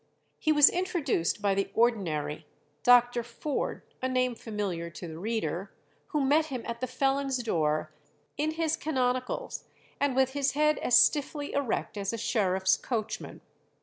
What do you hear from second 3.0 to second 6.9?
Forde, a name familiar to the reader, who met him at the